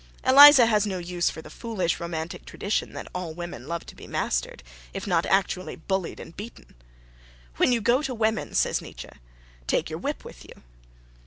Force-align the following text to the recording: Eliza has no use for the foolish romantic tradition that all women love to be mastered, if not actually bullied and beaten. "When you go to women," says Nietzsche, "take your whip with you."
Eliza 0.25 0.65
has 0.65 0.87
no 0.87 0.97
use 0.97 1.29
for 1.29 1.43
the 1.43 1.49
foolish 1.51 1.99
romantic 1.99 2.43
tradition 2.43 2.93
that 2.93 3.07
all 3.13 3.35
women 3.35 3.67
love 3.67 3.85
to 3.85 3.93
be 3.95 4.07
mastered, 4.07 4.63
if 4.95 5.05
not 5.05 5.27
actually 5.27 5.75
bullied 5.75 6.19
and 6.19 6.35
beaten. 6.35 6.73
"When 7.57 7.71
you 7.71 7.81
go 7.81 8.01
to 8.01 8.15
women," 8.15 8.55
says 8.55 8.81
Nietzsche, 8.81 9.09
"take 9.67 9.91
your 9.91 9.99
whip 9.99 10.25
with 10.25 10.43
you." 10.43 10.63